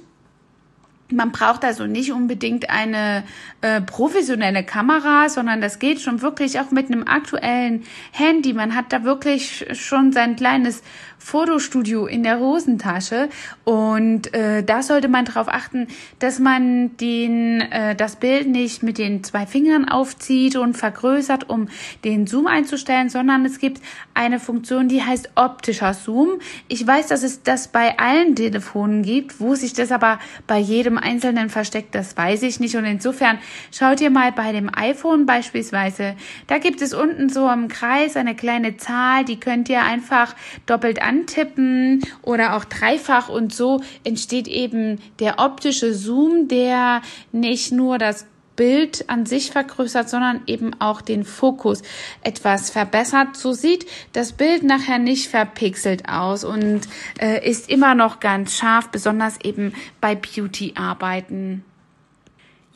man 1.10 1.32
braucht 1.32 1.64
also 1.64 1.86
nicht 1.86 2.12
unbedingt 2.12 2.70
eine 2.70 3.24
äh, 3.62 3.80
professionelle 3.82 4.64
Kamera, 4.64 5.30
sondern 5.30 5.62
das 5.62 5.80
geht 5.80 6.02
schon 6.02 6.22
wirklich 6.22 6.60
auch 6.60 6.72
mit 6.72 6.88
einem 6.88 7.08
aktuellen 7.08 7.84
Handy. 8.12 8.54
Man 8.54 8.76
hat 8.76 8.92
da 8.92 9.04
wirklich 9.04 9.66
schon 9.72 10.12
sein 10.12 10.36
kleines 10.36 10.84
Fotostudio 11.18 12.06
in 12.06 12.24
der 12.24 12.40
Hosentasche. 12.40 13.30
Und 13.64 14.34
äh, 14.34 14.64
da 14.64 14.82
sollte 14.82 15.08
man 15.08 15.26
darauf 15.26 15.48
achten, 15.48 15.88
dass 16.20 16.40
man 16.40 16.96
den 16.98 17.62
äh, 17.62 17.96
das 17.96 18.16
Bild 18.18 18.48
nicht 18.48 18.84
mit 18.84 18.98
den 18.98 19.24
zwei 19.24 19.46
Fingern 19.46 19.90
aufzieht 19.90 20.56
und 20.56 20.78
vergrößert, 20.78 21.50
um 21.50 21.68
den 22.04 22.28
Zoom 22.28 22.48
einzustellen, 22.48 23.10
sondern 23.10 23.46
es 23.46 23.60
gibt 23.60 23.82
eine 24.14 24.40
Funktion, 24.40 24.88
die 24.88 25.04
heißt 25.04 25.32
optischer 25.36 25.94
Zoom. 25.94 26.40
Ich 26.68 26.86
weiß, 26.86 27.08
dass 27.08 27.24
es 27.24 27.44
das 27.44 27.68
bei 27.68 27.98
allen 28.00 28.36
Telefonen 28.36 29.04
gibt, 29.04 29.40
wo 29.40 29.56
sich 29.56 29.74
das 29.74 29.92
aber 29.92 30.20
bei 30.46 30.58
jedem 30.58 30.98
einzelnen 30.98 31.50
versteckt, 31.50 31.96
das 31.96 32.16
weiß 32.16 32.44
ich 32.44 32.60
nicht. 32.60 32.76
Und 32.76 32.86
insofern 32.86 33.40
schaut 33.72 34.02
ihr 34.02 34.10
mal 34.10 34.32
bei 34.32 34.52
dem 34.52 34.70
iPhone 34.74 35.26
beispielsweise, 35.26 36.16
da 36.48 36.58
gibt 36.58 36.82
es 36.82 36.94
unten 36.94 37.30
so 37.30 37.50
im 37.52 37.68
Kreis 37.68 38.16
eine 38.16 38.36
kleine 38.36 38.78
Zahl, 38.78 39.26
die 39.26 39.40
könnt 39.40 39.70
ihr 39.70 39.84
einfach 39.84 40.36
doppelt 40.66 41.02
antippen 41.08 42.04
oder 42.22 42.56
auch 42.56 42.66
dreifach 42.66 43.30
und 43.30 43.54
so 43.54 43.82
entsteht 44.04 44.48
eben 44.48 45.00
der 45.20 45.40
optische 45.40 45.94
Zoom, 45.94 46.48
der 46.48 47.02
nicht 47.32 47.72
nur 47.72 47.98
das 47.98 48.26
Bild 48.58 49.06
an 49.08 49.26
sich 49.26 49.52
vergrößert, 49.52 50.10
sondern 50.10 50.42
eben 50.48 50.74
auch 50.82 51.00
den 51.00 51.24
Fokus 51.24 51.82
etwas 52.24 52.70
verbessert. 52.70 53.38
So 53.38 53.54
sieht 53.54 53.86
das 54.12 54.34
Bild 54.34 54.64
nachher 54.64 55.00
nicht 55.00 55.30
verpixelt 55.30 56.10
aus 56.10 56.44
und 56.44 56.82
äh, 57.20 57.48
ist 57.50 57.70
immer 57.70 57.96
noch 57.96 58.20
ganz 58.20 58.58
scharf, 58.58 58.90
besonders 58.90 59.40
eben 59.42 59.74
bei 60.02 60.16
Beauty-Arbeiten. 60.16 61.64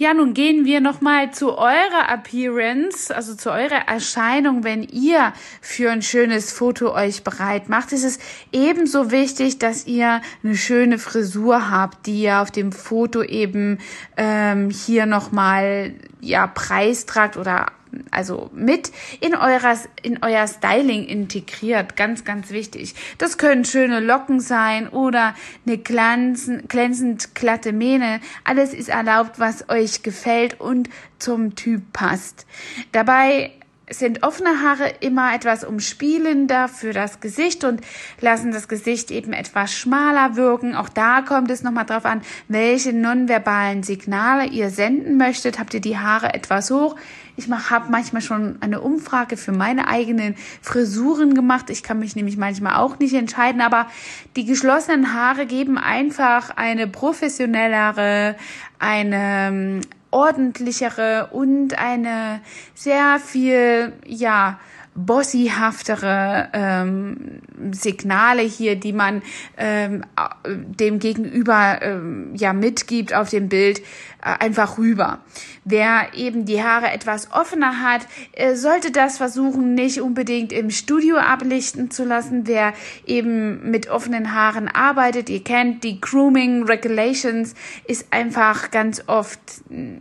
Ja, 0.01 0.15
nun 0.15 0.34
gehen 0.34 0.65
wir 0.65 0.81
nochmal 0.81 1.29
zu 1.29 1.60
eurer 1.60 2.10
Appearance, 2.10 3.15
also 3.15 3.36
zu 3.36 3.51
eurer 3.51 3.88
Erscheinung, 3.88 4.63
wenn 4.63 4.81
ihr 4.81 5.31
für 5.62 5.91
ein 5.91 6.01
schönes 6.01 6.51
Foto 6.51 6.96
euch 6.96 7.24
bereit 7.24 7.70
macht. 7.70 7.93
Es 7.93 8.03
ist 8.03 8.20
ebenso 8.51 9.12
wichtig, 9.12 9.60
dass 9.60 9.86
ihr 9.86 10.24
eine 10.43 10.58
schöne 10.58 10.98
Frisur 10.98 11.70
habt, 11.70 12.08
die 12.08 12.24
ihr 12.24 12.41
auf 12.41 12.50
dem 12.50 12.72
Foto 12.72 13.22
eben 13.22 13.77
ähm, 14.17 14.72
hier 14.72 15.05
nochmal 15.05 15.93
ja 16.20 16.48
preistragt 16.48 17.38
oder 17.38 17.67
also 18.12 18.50
mit 18.53 18.91
in 19.19 19.36
eurer, 19.36 19.77
in 20.01 20.24
euer 20.24 20.48
Styling 20.48 21.05
integriert. 21.05 21.95
Ganz, 21.95 22.24
ganz 22.24 22.51
wichtig. 22.51 22.95
Das 23.17 23.38
können 23.38 23.65
schöne 23.65 24.00
Locken 24.00 24.39
sein 24.39 24.88
oder 24.89 25.36
eine 25.65 25.77
glänzend, 25.77 26.69
glänzend 26.69 27.36
glatte 27.36 27.74
Mähne. 27.74 28.19
Alles 28.43 28.74
ist 28.74 28.89
erlaubt, 28.89 29.39
was 29.39 29.69
euch 29.69 30.03
gefällt 30.03 30.60
und 30.60 30.89
zum 31.19 31.55
Typ 31.55 31.93
passt. 31.93 32.45
Dabei 32.91 33.51
sind 33.93 34.24
offene 34.24 34.62
Haare 34.62 34.93
immer 35.00 35.33
etwas 35.36 35.63
umspielender 35.63 36.67
für 36.67 36.93
das 36.93 37.19
Gesicht 37.19 37.63
und 37.63 37.81
lassen 38.19 38.51
das 38.51 38.67
Gesicht 38.67 39.12
eben 39.12 39.33
etwas 39.33 39.74
schmaler 39.74 40.36
wirken. 40.36 40.75
Auch 40.75 40.89
da 40.89 41.21
kommt 41.21 41.51
es 41.51 41.63
nochmal 41.63 41.86
drauf 41.86 42.05
an, 42.05 42.21
welche 42.48 42.93
nonverbalen 42.93 43.83
Signale 43.83 44.48
ihr 44.48 44.69
senden 44.69 45.17
möchtet. 45.17 45.60
Habt 45.60 45.74
ihr 45.74 45.81
die 45.81 45.98
Haare 45.98 46.33
etwas 46.33 46.71
hoch? 46.71 46.95
Ich 47.41 47.50
habe 47.71 47.91
manchmal 47.91 48.21
schon 48.21 48.57
eine 48.62 48.81
Umfrage 48.81 49.36
für 49.36 49.51
meine 49.51 49.88
eigenen 49.88 50.36
Frisuren 50.62 51.33
gemacht. 51.33 51.69
Ich 51.69 51.81
kann 51.81 52.00
mich 52.00 52.15
nämlich 52.15 52.38
manchmal 52.38 52.75
auch 52.75 53.00
nicht 53.00 53.13
entscheiden, 53.13 53.62
aber 53.62 53.88
die 54.36 54.45
geschlossenen 54.45 55.13
Haare 55.13 55.48
geben 55.48 55.77
einfach 55.77 56.51
eine 56.55 56.88
professionellere, 56.88 58.36
eine 58.77 59.81
ordentlichere 60.12 61.29
und 61.31 61.79
eine 61.79 62.41
sehr 62.75 63.19
viel, 63.19 63.93
ja, 64.05 64.60
bossyhaftere 65.05 66.50
ähm, 66.53 67.41
Signale 67.72 68.41
hier, 68.41 68.75
die 68.75 68.93
man 68.93 69.22
ähm, 69.58 70.03
dem 70.46 71.00
Gegenüber 71.00 71.79
ähm, 71.81 72.34
ja 72.36 72.53
mitgibt 72.53 73.13
auf 73.13 73.29
dem 73.29 73.50
Bild, 73.50 73.81
äh, 74.24 74.38
einfach 74.39 74.77
rüber. 74.77 75.20
Wer 75.63 76.13
eben 76.13 76.46
die 76.46 76.62
Haare 76.63 76.91
etwas 76.91 77.31
offener 77.31 77.81
hat, 77.81 78.01
äh, 78.34 78.55
sollte 78.55 78.91
das 78.91 79.17
versuchen, 79.17 79.74
nicht 79.74 80.01
unbedingt 80.01 80.51
im 80.51 80.70
Studio 80.70 81.17
ablichten 81.17 81.89
zu 81.89 82.03
lassen. 82.03 82.48
Wer 82.48 82.74
eben 83.05 83.70
mit 83.72 83.89
offenen 83.89 84.34
Haaren 84.34 84.67
arbeitet, 84.67 85.29
ihr 85.29 85.43
kennt 85.43 85.84
die 85.84 86.00
Grooming 86.00 86.63
Regulations, 86.63 87.55
ist 87.86 88.08
einfach 88.12 88.72
ganz 88.72 89.03
oft, 89.08 89.39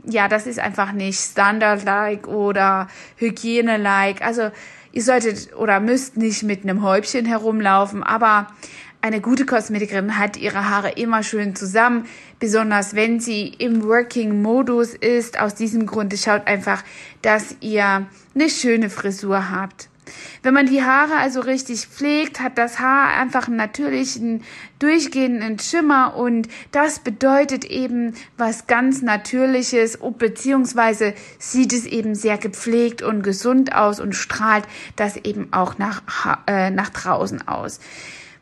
ja, 0.04 0.28
das 0.28 0.47
ist 0.47 0.59
einfach 0.59 0.92
nicht 0.92 1.19
Standard-like 1.19 2.28
oder 2.28 2.88
Hygiene-like. 3.16 4.23
Also 4.23 4.50
Ihr 4.92 5.02
solltet 5.02 5.54
oder 5.54 5.80
müsst 5.80 6.16
nicht 6.16 6.42
mit 6.42 6.62
einem 6.62 6.82
Häubchen 6.82 7.26
herumlaufen, 7.26 8.02
aber 8.02 8.49
eine 9.02 9.20
gute 9.20 9.47
Kosmetikerin 9.47 10.18
hat 10.18 10.37
ihre 10.37 10.68
Haare 10.68 10.90
immer 10.92 11.23
schön 11.23 11.54
zusammen, 11.54 12.06
besonders 12.38 12.94
wenn 12.94 13.20
sie 13.20 13.49
im 13.49 13.82
Working-Modus 13.82 14.94
ist. 14.94 15.38
Aus 15.38 15.54
diesem 15.54 15.87
Grund 15.87 16.16
schaut 16.18 16.47
einfach, 16.47 16.82
dass 17.23 17.56
ihr 17.61 18.06
eine 18.35 18.50
schöne 18.50 18.90
Frisur 18.90 19.50
habt. 19.50 19.89
Wenn 20.43 20.55
man 20.55 20.67
die 20.67 20.83
Haare 20.83 21.17
also 21.17 21.40
richtig 21.40 21.87
pflegt, 21.87 22.40
hat 22.40 22.59
das 22.59 22.79
Haar 22.79 23.17
einfach 23.19 23.49
einen 23.49 23.57
natürlichen, 23.57 24.43
durchgehenden 24.79 25.59
Schimmer 25.59 26.17
und 26.17 26.49
das 26.73 27.00
bedeutet 27.00 27.64
eben 27.64 28.14
was 28.37 28.67
ganz 28.67 29.02
Natürliches, 29.02 29.99
beziehungsweise 30.19 31.14
sieht 31.38 31.73
es 31.73 31.87
eben 31.87 32.14
sehr 32.14 32.38
gepflegt 32.38 33.02
und 33.02 33.23
gesund 33.23 33.75
aus 33.75 34.00
und 34.00 34.14
strahlt 34.14 34.64
das 34.97 35.17
eben 35.17 35.52
auch 35.52 35.79
nach, 35.79 36.02
äh, 36.47 36.71
nach 36.71 36.90
draußen 36.90 37.47
aus. 37.47 37.81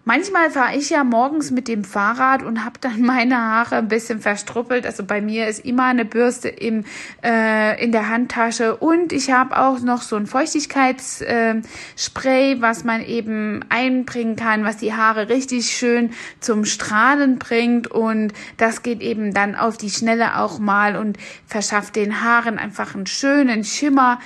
Manchmal 0.08 0.50
fahre 0.50 0.74
ich 0.74 0.88
ja 0.88 1.04
morgens 1.04 1.50
mit 1.50 1.68
dem 1.68 1.84
Fahrrad 1.84 2.42
und 2.42 2.64
habe 2.64 2.78
dann 2.80 3.02
meine 3.02 3.36
Haare 3.36 3.76
ein 3.76 3.88
bisschen 3.88 4.20
verstruppelt. 4.20 4.86
Also 4.86 5.04
bei 5.04 5.20
mir 5.20 5.48
ist 5.48 5.66
immer 5.66 5.84
eine 5.84 6.06
Bürste 6.06 6.48
im, 6.48 6.84
äh, 7.22 7.84
in 7.84 7.92
der 7.92 8.08
Handtasche 8.08 8.76
und 8.76 9.12
ich 9.12 9.30
habe 9.30 9.58
auch 9.58 9.80
noch 9.80 10.00
so 10.00 10.16
ein 10.16 10.26
Feuchtigkeitsspray, 10.26 12.52
äh, 12.52 12.60
was 12.62 12.84
man 12.84 13.04
eben 13.04 13.60
einbringen 13.68 14.34
kann, 14.34 14.64
was 14.64 14.78
die 14.78 14.94
Haare 14.94 15.28
richtig 15.28 15.66
schön 15.66 16.12
zum 16.40 16.64
Strahlen 16.64 17.38
bringt 17.38 17.88
und 17.88 18.32
das 18.56 18.82
geht 18.82 19.02
eben 19.02 19.34
dann 19.34 19.56
auf 19.56 19.76
die 19.76 19.90
Schnelle 19.90 20.38
auch 20.38 20.58
mal 20.58 20.96
und 20.96 21.18
verschafft 21.44 21.96
den 21.96 22.22
Haaren 22.22 22.58
einfach 22.58 22.94
einen 22.94 23.04
schönen 23.04 23.62
Schimmer 23.62 24.20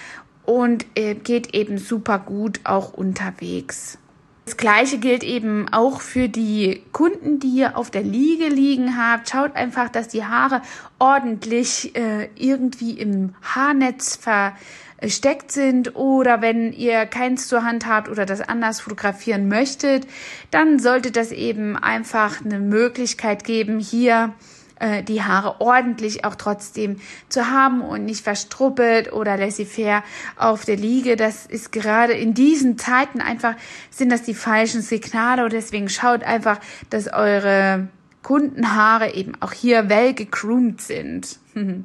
und 0.45 0.87
äh, 0.95 1.17
geht 1.17 1.57
eben 1.57 1.77
super 1.77 2.21
gut 2.21 2.61
auch 2.62 2.93
unterwegs. 2.93 3.99
Das 4.45 4.57
gleiche 4.57 4.99
gilt 4.99 5.23
eben 5.23 5.69
auch 5.73 6.01
für 6.01 6.29
die 6.29 6.83
Kunden, 6.91 7.39
die 7.39 7.59
ihr 7.59 7.77
auf 7.77 7.93
der 7.93 8.03
Liege 8.03 8.49
liegen 8.49 8.97
habt. 8.97 9.31
Schaut 9.31 9.55
einfach, 9.55 9.89
dass 9.89 10.09
die 10.09 10.25
Haare 10.25 10.63
ordentlich 10.99 11.95
äh, 11.95 12.29
irgendwie 12.35 12.99
im 12.99 13.35
Haarnetz 13.41 14.19
versteckt 15.01 15.53
sind 15.53 15.95
oder 15.95 16.43
wenn 16.43 16.73
ihr 16.73 17.07
keins 17.07 17.47
zur 17.47 17.63
Hand 17.63 17.87
habt 17.87 18.09
oder 18.09 18.27
das 18.27 18.41
anders 18.41 18.81
fotografieren 18.81 19.47
möchtet, 19.47 20.09
dann 20.51 20.81
sollte 20.81 21.13
das 21.13 21.31
eben 21.31 21.77
einfach 21.77 22.45
eine 22.45 22.59
Möglichkeit 22.59 23.45
geben, 23.45 23.79
hier 23.79 24.33
äh, 24.83 25.05
die 25.05 25.23
Haare 25.23 25.61
ordentlich 25.61 26.25
auch 26.25 26.35
trotzdem 26.35 27.01
zu 27.29 27.49
haben 27.49 27.83
und 27.83 28.05
nicht 28.05 28.25
verstruppelt 28.25 29.12
oder 29.12 29.37
laissez-faire 29.37 30.03
auf 30.37 30.65
der 30.65 30.77
Liege. 30.77 31.15
Das 31.15 31.47
ist 31.47 31.71
gerade 31.71 32.15
in 32.15 32.35
diesen 32.35 32.79
Zeiten 32.79 33.21
einfach, 33.21 33.55
sind 33.91 34.11
das 34.11 34.23
die 34.23 34.35
falschen 34.35 34.83
Signale 34.83 35.45
und 35.45 35.53
deswegen 35.53 35.89
schaut 35.89 36.25
einfach, 36.25 36.59
dass 36.91 37.07
eure 37.12 37.89
Kundenhaare 38.23 39.15
eben 39.15 39.35
auch 39.41 39.53
hier 39.53 39.89
well 39.89 40.15
gegroomt 40.15 40.81
sind. 40.81 41.39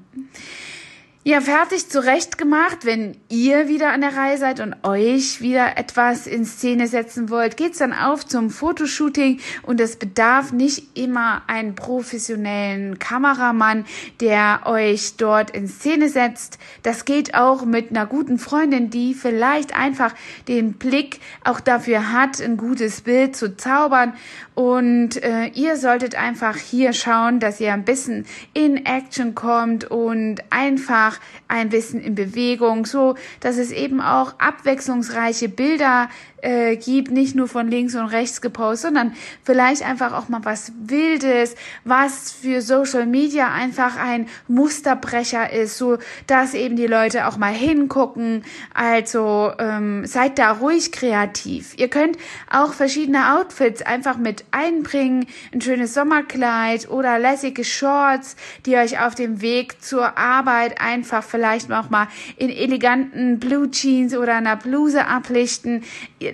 ja, 1.27 1.41
fertig 1.41 1.89
zurecht 1.89 2.38
gemacht. 2.38 2.86
Wenn 2.86 3.17
ihr 3.27 3.67
wieder 3.67 3.91
an 3.91 4.00
der 4.00 4.15
Reihe 4.15 4.38
seid 4.38 4.62
und 4.62 4.77
euch 4.84 5.41
wieder 5.41 5.77
etwas 5.77 6.25
in 6.25 6.46
Szene 6.46 6.88
setzen 6.88 7.29
wollt, 7.29 7.57
geht's 7.57 7.79
dann 7.79 7.91
auf 7.91 8.25
zum 8.25 8.50
Fotoshooting 8.50 9.41
und 9.63 9.81
es 9.81 9.98
bedarf 9.98 10.53
nicht 10.53 10.98
immer 10.98 11.41
einen 11.48 11.75
professionellen 11.75 12.98
Kameramann, 12.98 13.86
der 14.22 14.62
euch 14.67 15.17
dort 15.17 15.51
in 15.51 15.67
Szene 15.67 16.07
setzt. 16.07 16.60
Das 16.81 17.03
geht 17.03 17.36
auch 17.36 17.65
mit 17.65 17.89
einer 17.89 18.05
guten 18.05 18.39
Freundin, 18.39 18.89
die 18.89 19.13
vielleicht 19.13 19.75
einfach 19.77 20.15
den 20.48 20.75
Blick 20.75 21.19
auch 21.43 21.60
dafür 21.60 22.13
hat, 22.13 22.39
ein 22.39 22.55
gutes 22.55 23.01
Bild 23.01 23.36
zu 23.36 23.57
zaubern 23.57 24.13
und 24.58 25.24
äh, 25.24 25.50
ihr 25.54 25.78
solltet 25.78 26.16
einfach 26.16 26.58
hier 26.58 26.92
schauen, 26.92 27.40
dass 27.40 27.60
ihr 27.60 27.74
ein 27.74 27.86
bisschen 27.86 28.26
in 28.56 28.88
Action 28.88 29.36
kommt 29.36 29.84
und 29.84 30.38
einfach 30.50 31.20
ein 31.48 31.70
bisschen 31.70 32.02
in 32.02 32.16
Bewegung, 32.16 32.88
so 32.88 33.14
dass 33.40 33.58
es 33.58 33.70
eben 33.70 34.02
auch 34.02 34.34
abwechslungsreiche 34.40 35.48
Bilder 35.48 36.10
äh, 36.42 36.76
gibt, 36.76 37.12
nicht 37.12 37.36
nur 37.36 37.48
von 37.48 37.68
links 37.68 37.94
und 37.94 38.06
rechts 38.08 38.42
gepostet, 38.42 38.88
sondern 38.88 39.14
vielleicht 39.44 39.84
einfach 39.84 40.14
auch 40.14 40.30
mal 40.30 40.42
was 40.44 40.72
Wildes, 40.80 41.56
was 41.84 42.32
für 42.32 42.62
Social 42.62 43.06
Media 43.06 43.52
einfach 43.52 43.98
ein 43.98 44.28
Musterbrecher 44.48 45.52
ist, 45.52 45.78
so 45.78 45.98
dass 46.26 46.54
eben 46.54 46.76
die 46.76 46.88
Leute 46.88 47.28
auch 47.28 47.38
mal 47.38 47.54
hingucken. 47.54 48.44
Also 48.74 49.52
ähm, 49.60 50.06
seid 50.06 50.40
da 50.40 50.54
ruhig 50.54 50.92
kreativ. 50.92 51.74
Ihr 51.78 51.90
könnt 51.90 52.18
auch 52.50 52.74
verschiedene 52.74 53.36
Outfits 53.36 53.82
einfach 53.82 54.18
mit 54.18 54.46
einbringen, 54.51 55.27
ein 55.54 55.62
schönes 55.62 55.94
Sommerkleid 55.94 56.89
oder 56.89 57.20
lässige 57.20 57.63
Shorts, 57.63 58.36
die 58.66 58.75
euch 58.75 59.00
auf 59.00 59.16
dem 59.16 59.42
Weg 59.42 59.82
zur 59.82 60.18
Arbeit 60.18 60.80
einfach 60.82 61.24
vielleicht 61.24 61.72
auch 61.72 61.89
mal 61.89 62.08
in 62.38 62.50
eleganten 62.50 63.39
Blue 63.39 63.70
Jeans 63.72 64.16
oder 64.16 64.36
einer 64.36 64.56
Bluse 64.56 65.06
ablichten 65.06 65.84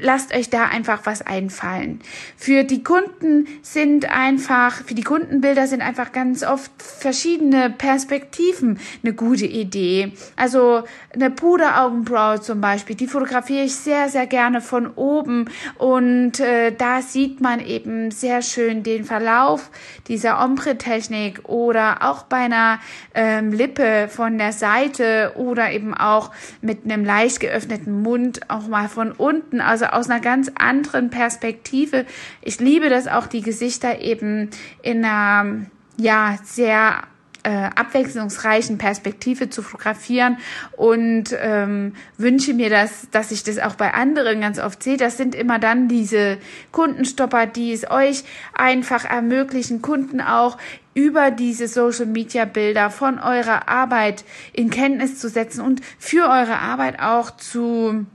lasst 0.02 0.34
euch 0.34 0.50
da 0.50 0.66
einfach 0.66 1.02
was 1.06 1.22
einfallen. 1.22 2.00
Für 2.38 2.64
die 2.64 2.84
Kunden 2.84 3.48
sind 3.62 4.10
einfach, 4.10 4.84
für 4.84 4.94
die 4.94 5.04
Kundenbilder 5.04 5.68
sind 5.68 5.82
einfach 5.82 6.12
ganz 6.12 6.44
oft 6.44 6.72
verschiedene 6.82 7.70
Perspektiven 7.70 8.80
eine 9.04 9.14
gute 9.14 9.46
Idee. 9.46 10.14
Also 10.36 10.84
eine 11.14 11.30
Puderaugenbraue 11.30 12.42
zum 12.42 12.62
Beispiel, 12.62 12.96
die 12.96 13.08
fotografiere 13.08 13.66
ich 13.66 13.76
sehr, 13.76 14.10
sehr 14.10 14.28
gerne 14.28 14.62
von 14.62 14.88
oben 14.96 15.50
und 15.78 16.40
äh, 16.40 16.72
da 16.72 17.02
sieht 17.02 17.42
man 17.42 17.60
eben 17.60 18.03
sehr 18.10 18.42
schön 18.42 18.84
den 18.84 19.04
Verlauf 19.04 19.70
dieser 20.08 20.44
Ombre-Technik 20.44 21.48
oder 21.48 21.98
auch 22.10 22.24
bei 22.24 22.38
einer 22.38 22.80
ähm, 23.14 23.52
Lippe 23.52 24.08
von 24.10 24.38
der 24.38 24.54
Seite 24.54 25.34
oder 25.36 25.72
eben 25.72 25.94
auch 25.94 26.32
mit 26.62 26.86
einem 26.86 27.06
leicht 27.06 27.42
geöffneten 27.42 28.02
Mund 28.02 28.50
auch 28.50 28.68
mal 28.68 28.88
von 28.88 29.12
unten. 29.12 29.62
Also 29.62 29.84
also 29.84 29.98
aus 29.98 30.10
einer 30.10 30.20
ganz 30.22 30.52
anderen 30.56 31.10
Perspektive. 31.10 32.06
Ich 32.42 32.60
liebe 32.60 32.90
das 32.90 33.08
auch, 33.08 33.28
die 33.28 33.42
Gesichter 33.42 34.00
eben 34.02 34.50
in 34.82 35.04
einer, 35.04 35.66
ja, 35.98 36.38
sehr 36.44 37.02
äh, 37.44 37.70
abwechslungsreichen 37.76 38.78
Perspektive 38.78 39.50
zu 39.50 39.62
fotografieren 39.62 40.38
und 40.78 41.36
ähm, 41.38 41.94
wünsche 42.18 42.54
mir 42.54 42.70
das, 42.70 43.08
dass 43.12 43.32
ich 43.32 43.44
das 43.44 43.60
auch 43.60 43.76
bei 43.76 43.94
anderen 43.94 44.42
ganz 44.42 44.60
oft 44.60 44.82
sehe. 44.82 44.98
Das 44.98 45.18
sind 45.18 45.36
immer 45.36 45.60
dann 45.60 45.88
diese 45.88 46.38
Kundenstopper, 46.72 47.46
die 47.46 47.74
es 47.74 47.90
euch 47.90 48.24
einfach 48.54 49.06
ermöglichen, 49.06 49.82
Kunden 49.82 50.22
auch 50.22 50.58
über 50.94 51.32
diese 51.32 51.68
Social 51.68 52.06
Media 52.06 52.46
Bilder 52.46 52.90
von 52.90 53.20
eurer 53.20 53.68
Arbeit 53.68 54.24
in 54.54 54.70
Kenntnis 54.70 55.20
zu 55.20 55.28
setzen 55.28 55.62
und 55.62 55.82
für 55.98 56.30
eure 56.30 56.60
Arbeit 56.60 57.00
auch 57.00 57.32
zu 57.32 58.06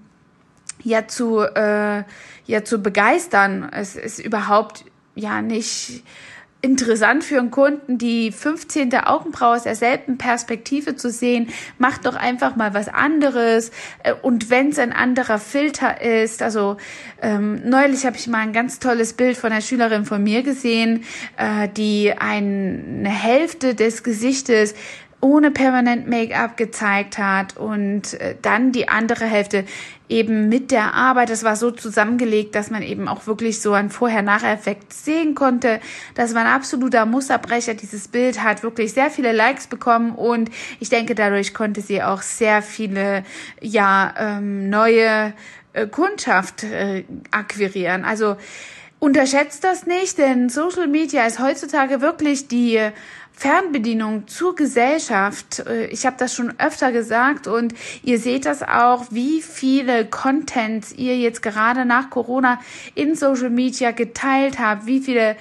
ja 0.84 1.08
zu 1.08 1.40
äh, 1.40 2.04
ja 2.46 2.64
zu 2.64 2.78
begeistern. 2.78 3.68
Es 3.72 3.96
ist 3.96 4.20
überhaupt 4.20 4.84
ja 5.14 5.42
nicht 5.42 6.04
interessant 6.60 7.22
für 7.22 7.38
einen 7.38 7.50
Kunden, 7.50 7.98
die 7.98 8.32
15. 8.32 8.92
Augenbraue 8.94 9.56
aus 9.56 9.62
derselben 9.62 10.18
Perspektive 10.18 10.96
zu 10.96 11.10
sehen. 11.10 11.48
Macht 11.78 12.04
doch 12.04 12.16
einfach 12.16 12.56
mal 12.56 12.74
was 12.74 12.88
anderes. 12.88 13.70
Äh, 14.02 14.14
und 14.22 14.50
wenn 14.50 14.70
es 14.70 14.78
ein 14.78 14.92
anderer 14.92 15.38
Filter 15.38 16.00
ist, 16.00 16.42
also 16.42 16.76
ähm, 17.22 17.68
neulich 17.68 18.06
habe 18.06 18.16
ich 18.16 18.26
mal 18.26 18.40
ein 18.40 18.52
ganz 18.52 18.80
tolles 18.80 19.12
Bild 19.12 19.36
von 19.36 19.52
einer 19.52 19.60
Schülerin 19.60 20.04
von 20.04 20.22
mir 20.22 20.42
gesehen, 20.42 21.04
äh, 21.36 21.68
die 21.68 22.12
eine 22.18 23.08
Hälfte 23.08 23.74
des 23.74 24.02
Gesichtes 24.02 24.74
ohne 25.20 25.50
permanent 25.50 26.08
Make-up 26.08 26.56
gezeigt 26.56 27.18
hat 27.18 27.56
und 27.56 28.14
äh, 28.20 28.36
dann 28.40 28.70
die 28.70 28.88
andere 28.88 29.24
Hälfte 29.24 29.64
eben 30.08 30.48
mit 30.48 30.70
der 30.70 30.94
Arbeit. 30.94 31.30
Das 31.30 31.42
war 31.42 31.56
so 31.56 31.70
zusammengelegt, 31.70 32.54
dass 32.54 32.70
man 32.70 32.82
eben 32.82 33.08
auch 33.08 33.26
wirklich 33.26 33.60
so 33.60 33.72
einen 33.72 33.90
Vorher-Nachher-Effekt 33.90 34.92
sehen 34.92 35.34
konnte. 35.34 35.80
Das 36.14 36.34
war 36.34 36.42
ein 36.42 36.46
absoluter 36.46 37.04
Musterbrecher. 37.04 37.74
Dieses 37.74 38.08
Bild 38.08 38.42
hat 38.42 38.62
wirklich 38.62 38.92
sehr 38.92 39.10
viele 39.10 39.32
Likes 39.32 39.66
bekommen 39.66 40.12
und 40.12 40.50
ich 40.78 40.88
denke, 40.88 41.14
dadurch 41.14 41.52
konnte 41.52 41.80
sie 41.80 42.02
auch 42.02 42.22
sehr 42.22 42.62
viele, 42.62 43.24
ja, 43.60 44.14
ähm, 44.18 44.70
neue 44.70 45.32
äh, 45.72 45.86
Kundschaft 45.88 46.62
äh, 46.62 47.04
akquirieren. 47.32 48.04
Also 48.04 48.36
unterschätzt 49.00 49.64
das 49.64 49.86
nicht, 49.86 50.18
denn 50.18 50.48
Social 50.48 50.86
Media 50.88 51.26
ist 51.26 51.38
heutzutage 51.38 52.00
wirklich 52.00 52.48
die 52.48 52.80
Fernbedienung 53.38 54.26
zur 54.26 54.56
Gesellschaft. 54.56 55.60
Äh, 55.60 55.86
ich 55.86 56.06
habe 56.06 56.16
das 56.18 56.34
schon 56.34 56.58
öfter 56.58 56.90
gesagt 56.90 57.46
und 57.46 57.72
ihr 58.02 58.18
seht 58.18 58.46
das 58.46 58.64
auch, 58.64 59.06
wie 59.10 59.42
viele 59.42 60.06
Contents 60.06 60.92
ihr 60.92 61.16
jetzt 61.16 61.40
gerade 61.40 61.84
nach 61.84 62.10
Corona 62.10 62.58
in 62.96 63.14
Social 63.14 63.50
Media 63.50 63.92
geteilt 63.92 64.58
habt, 64.58 64.86
wie 64.86 64.98
viele 64.98 65.36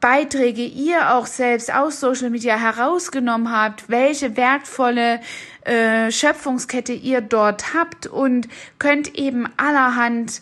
Beiträge 0.00 0.64
ihr 0.64 1.14
auch 1.14 1.26
selbst 1.26 1.72
aus 1.72 2.00
Social 2.00 2.30
Media 2.30 2.56
herausgenommen 2.56 3.52
habt, 3.52 3.88
welche 3.88 4.36
wertvolle 4.36 5.20
äh, 5.64 6.10
Schöpfungskette 6.10 6.92
ihr 6.92 7.20
dort 7.20 7.72
habt 7.72 8.08
und 8.08 8.48
könnt 8.80 9.14
eben 9.16 9.48
allerhand 9.56 10.40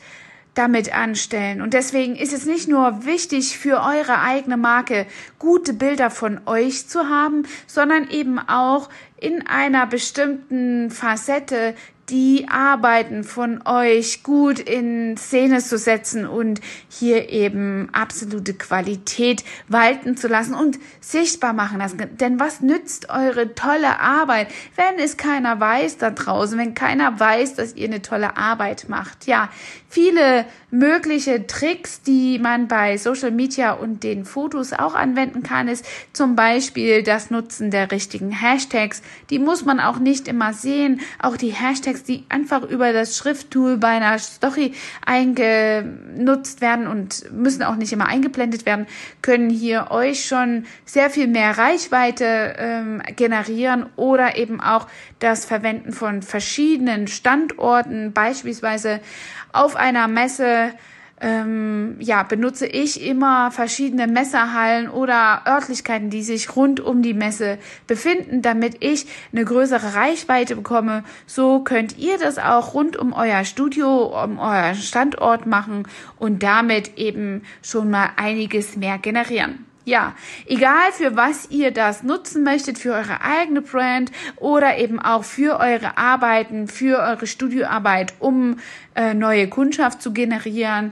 damit 0.56 0.92
anstellen. 0.92 1.60
Und 1.60 1.74
deswegen 1.74 2.16
ist 2.16 2.32
es 2.32 2.46
nicht 2.46 2.66
nur 2.66 3.04
wichtig 3.04 3.58
für 3.58 3.82
eure 3.82 4.20
eigene 4.20 4.56
Marke 4.56 5.06
gute 5.38 5.72
Bilder 5.72 6.10
von 6.10 6.40
euch 6.46 6.88
zu 6.88 7.08
haben, 7.08 7.44
sondern 7.66 8.10
eben 8.10 8.38
auch 8.38 8.88
in 9.20 9.46
einer 9.46 9.86
bestimmten 9.86 10.90
Facette 10.90 11.74
die 12.08 12.46
Arbeiten 12.48 13.24
von 13.24 13.66
euch 13.66 14.22
gut 14.22 14.60
in 14.60 15.16
Szene 15.16 15.58
zu 15.58 15.76
setzen 15.76 16.26
und 16.26 16.60
hier 16.88 17.30
eben 17.30 17.88
absolute 17.92 18.54
Qualität 18.54 19.44
walten 19.68 20.16
zu 20.16 20.28
lassen 20.28 20.54
und 20.54 20.78
sichtbar 21.00 21.52
machen 21.52 21.78
lassen. 21.78 21.98
Denn 22.20 22.38
was 22.38 22.60
nützt 22.60 23.10
eure 23.10 23.54
tolle 23.54 23.98
Arbeit, 23.98 24.48
wenn 24.76 24.98
es 24.98 25.16
keiner 25.16 25.58
weiß 25.58 25.98
da 25.98 26.10
draußen, 26.10 26.58
wenn 26.58 26.74
keiner 26.74 27.18
weiß, 27.18 27.54
dass 27.54 27.74
ihr 27.74 27.88
eine 27.88 28.02
tolle 28.02 28.36
Arbeit 28.36 28.88
macht? 28.88 29.26
Ja, 29.26 29.48
viele 29.88 30.46
mögliche 30.70 31.46
Tricks, 31.46 32.02
die 32.02 32.38
man 32.38 32.68
bei 32.68 32.98
Social 32.98 33.30
Media 33.30 33.72
und 33.72 34.02
den 34.02 34.24
Fotos 34.24 34.72
auch 34.72 34.94
anwenden 34.94 35.42
kann, 35.42 35.68
ist 35.68 35.86
zum 36.12 36.36
Beispiel 36.36 37.02
das 37.02 37.30
Nutzen 37.30 37.70
der 37.70 37.90
richtigen 37.90 38.30
Hashtags. 38.30 39.02
Die 39.30 39.38
muss 39.38 39.64
man 39.64 39.80
auch 39.80 39.98
nicht 39.98 40.28
immer 40.28 40.52
sehen. 40.52 41.00
Auch 41.20 41.36
die 41.36 41.50
Hashtags, 41.50 41.95
die 42.02 42.24
einfach 42.28 42.62
über 42.62 42.92
das 42.92 43.16
Schrifttool 43.16 43.76
bei 43.78 43.88
einer 43.88 44.18
Story 44.18 44.72
eingenutzt 45.04 46.60
werden 46.60 46.86
und 46.86 47.30
müssen 47.32 47.62
auch 47.62 47.76
nicht 47.76 47.92
immer 47.92 48.06
eingeblendet 48.06 48.66
werden, 48.66 48.86
können 49.22 49.50
hier 49.50 49.90
euch 49.90 50.26
schon 50.26 50.66
sehr 50.84 51.10
viel 51.10 51.26
mehr 51.26 51.58
Reichweite 51.58 52.56
ähm, 52.58 53.02
generieren 53.16 53.86
oder 53.96 54.36
eben 54.36 54.60
auch 54.60 54.86
das 55.18 55.44
Verwenden 55.44 55.92
von 55.92 56.22
verschiedenen 56.22 57.08
Standorten, 57.08 58.12
beispielsweise 58.12 59.00
auf 59.52 59.76
einer 59.76 60.08
Messe 60.08 60.72
ähm, 61.20 61.96
ja, 61.98 62.22
benutze 62.22 62.66
ich 62.66 63.02
immer 63.02 63.50
verschiedene 63.50 64.06
Messerhallen 64.06 64.88
oder 64.88 65.42
Örtlichkeiten, 65.46 66.10
die 66.10 66.22
sich 66.22 66.56
rund 66.56 66.80
um 66.80 67.02
die 67.02 67.14
Messe 67.14 67.58
befinden, 67.86 68.42
damit 68.42 68.76
ich 68.80 69.06
eine 69.32 69.44
größere 69.44 69.94
Reichweite 69.94 70.56
bekomme. 70.56 71.04
So 71.26 71.60
könnt 71.60 71.96
ihr 71.98 72.18
das 72.18 72.38
auch 72.38 72.74
rund 72.74 72.96
um 72.96 73.12
euer 73.12 73.44
Studio, 73.44 74.22
um 74.24 74.38
euer 74.38 74.74
Standort 74.74 75.46
machen 75.46 75.88
und 76.18 76.42
damit 76.42 76.98
eben 76.98 77.42
schon 77.62 77.90
mal 77.90 78.10
einiges 78.16 78.76
mehr 78.76 78.98
generieren. 78.98 79.64
Ja, 79.86 80.16
egal 80.46 80.90
für 80.90 81.14
was 81.14 81.48
ihr 81.48 81.70
das 81.70 82.02
nutzen 82.02 82.42
möchtet, 82.42 82.76
für 82.76 82.92
eure 82.92 83.20
eigene 83.20 83.62
Brand 83.62 84.10
oder 84.34 84.78
eben 84.78 84.98
auch 84.98 85.22
für 85.22 85.60
eure 85.60 85.96
Arbeiten, 85.96 86.66
für 86.66 86.98
eure 86.98 87.28
Studioarbeit, 87.28 88.14
um 88.18 88.58
äh, 88.96 89.14
neue 89.14 89.48
Kundschaft 89.48 90.02
zu 90.02 90.12
generieren. 90.12 90.90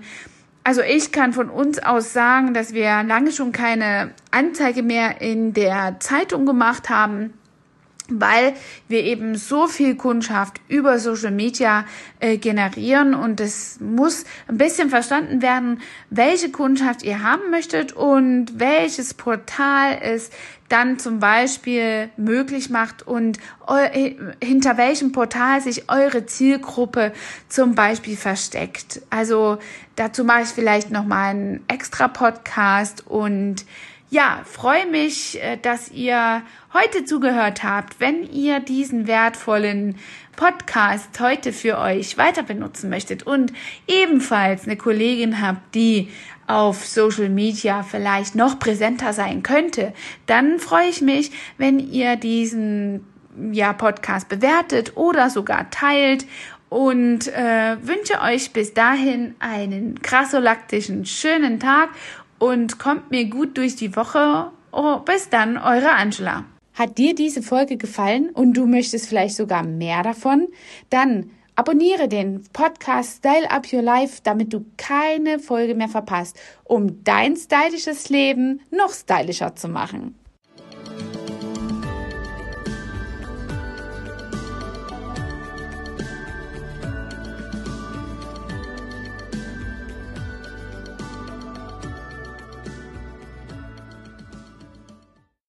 Also 0.62 0.80
ich 0.80 1.10
kann 1.10 1.32
von 1.32 1.50
uns 1.50 1.80
aus 1.80 2.12
sagen, 2.12 2.54
dass 2.54 2.72
wir 2.72 3.02
lange 3.02 3.32
schon 3.32 3.50
keine 3.50 4.12
Anzeige 4.30 4.84
mehr 4.84 5.20
in 5.20 5.54
der 5.54 5.96
Zeitung 5.98 6.46
gemacht 6.46 6.88
haben 6.88 7.34
weil 8.08 8.52
wir 8.86 9.02
eben 9.02 9.34
so 9.36 9.66
viel 9.66 9.94
Kundschaft 9.94 10.60
über 10.68 10.98
Social 10.98 11.30
Media 11.30 11.86
äh, 12.20 12.36
generieren 12.36 13.14
und 13.14 13.40
es 13.40 13.80
muss 13.80 14.24
ein 14.46 14.58
bisschen 14.58 14.90
verstanden 14.90 15.40
werden, 15.40 15.80
welche 16.10 16.50
Kundschaft 16.50 17.02
ihr 17.02 17.22
haben 17.22 17.50
möchtet 17.50 17.92
und 17.92 18.58
welches 18.60 19.14
Portal 19.14 19.98
es 20.02 20.30
dann 20.68 20.98
zum 20.98 21.18
Beispiel 21.18 22.10
möglich 22.16 22.68
macht 22.68 23.06
und 23.06 23.38
äh, 23.68 24.14
hinter 24.42 24.76
welchem 24.76 25.12
Portal 25.12 25.60
sich 25.60 25.90
eure 25.90 26.26
Zielgruppe 26.26 27.12
zum 27.48 27.74
Beispiel 27.74 28.16
versteckt. 28.16 29.00
Also 29.08 29.58
dazu 29.96 30.24
mache 30.24 30.42
ich 30.42 30.48
vielleicht 30.48 30.90
noch 30.90 31.04
mal 31.04 31.30
einen 31.30 31.64
extra 31.68 32.08
Podcast 32.08 33.06
und 33.06 33.64
ja, 34.14 34.42
freue 34.44 34.86
mich, 34.86 35.42
äh, 35.42 35.56
dass 35.56 35.90
ihr 35.90 36.42
heute 36.72 37.04
zugehört 37.04 37.64
habt. 37.64 37.98
Wenn 37.98 38.22
ihr 38.22 38.60
diesen 38.60 39.08
wertvollen 39.08 39.96
Podcast 40.36 41.18
heute 41.18 41.52
für 41.52 41.78
euch 41.78 42.16
weiter 42.16 42.44
benutzen 42.44 42.90
möchtet 42.90 43.24
und 43.24 43.52
ebenfalls 43.88 44.66
eine 44.66 44.76
Kollegin 44.76 45.42
habt, 45.42 45.74
die 45.74 46.10
auf 46.46 46.86
Social 46.86 47.28
Media 47.28 47.82
vielleicht 47.82 48.36
noch 48.36 48.60
präsenter 48.60 49.12
sein 49.12 49.42
könnte, 49.42 49.92
dann 50.26 50.60
freue 50.60 50.88
ich 50.90 51.00
mich, 51.00 51.32
wenn 51.58 51.80
ihr 51.80 52.14
diesen 52.14 53.04
ja, 53.50 53.72
Podcast 53.72 54.28
bewertet 54.28 54.96
oder 54.96 55.28
sogar 55.28 55.70
teilt 55.70 56.24
und 56.68 57.28
äh, 57.28 57.76
wünsche 57.82 58.20
euch 58.20 58.52
bis 58.52 58.74
dahin 58.74 59.34
einen 59.40 60.02
krassolaktischen 60.02 61.04
schönen 61.04 61.58
Tag 61.58 61.90
und 62.44 62.78
kommt 62.78 63.10
mir 63.10 63.24
gut 63.24 63.56
durch 63.56 63.74
die 63.74 63.96
Woche. 63.96 64.50
Oh, 64.70 64.98
bis 64.98 65.30
dann, 65.30 65.56
eure 65.56 65.92
Angela. 65.92 66.44
Hat 66.74 66.98
dir 66.98 67.14
diese 67.14 67.40
Folge 67.40 67.78
gefallen 67.78 68.28
und 68.28 68.52
du 68.52 68.66
möchtest 68.66 69.08
vielleicht 69.08 69.34
sogar 69.34 69.64
mehr 69.64 70.02
davon? 70.02 70.48
Dann 70.90 71.30
abonniere 71.54 72.06
den 72.06 72.44
Podcast 72.52 73.18
Style 73.18 73.50
Up 73.50 73.72
Your 73.72 73.80
Life, 73.80 74.20
damit 74.24 74.52
du 74.52 74.66
keine 74.76 75.38
Folge 75.38 75.74
mehr 75.74 75.88
verpasst, 75.88 76.38
um 76.64 77.02
dein 77.02 77.34
stylisches 77.34 78.10
Leben 78.10 78.60
noch 78.70 78.92
stylischer 78.92 79.56
zu 79.56 79.68
machen. 79.68 80.14